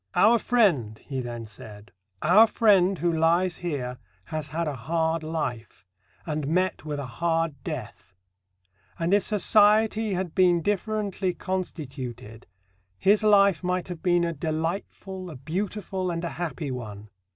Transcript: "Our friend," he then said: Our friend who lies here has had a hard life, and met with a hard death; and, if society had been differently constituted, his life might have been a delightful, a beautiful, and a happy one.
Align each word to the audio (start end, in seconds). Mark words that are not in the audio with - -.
"Our 0.15 0.39
friend," 0.39 0.97
he 0.97 1.21
then 1.21 1.45
said: 1.45 1.91
Our 2.23 2.47
friend 2.47 2.97
who 2.97 3.13
lies 3.13 3.57
here 3.57 3.99
has 4.23 4.47
had 4.47 4.67
a 4.67 4.73
hard 4.75 5.21
life, 5.21 5.85
and 6.25 6.47
met 6.47 6.83
with 6.83 6.97
a 6.97 7.05
hard 7.05 7.53
death; 7.63 8.15
and, 8.97 9.13
if 9.13 9.21
society 9.21 10.15
had 10.15 10.33
been 10.33 10.63
differently 10.63 11.35
constituted, 11.35 12.47
his 12.97 13.21
life 13.21 13.63
might 13.63 13.89
have 13.89 14.01
been 14.01 14.23
a 14.23 14.33
delightful, 14.33 15.29
a 15.29 15.35
beautiful, 15.35 16.09
and 16.09 16.23
a 16.23 16.29
happy 16.29 16.71
one. 16.71 17.11